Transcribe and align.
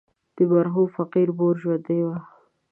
د 0.35 0.37
مرحوم 0.51 0.87
فقير 0.97 1.27
مور 1.37 1.55
ژوندۍ 1.61 2.01
وه. 2.07 2.17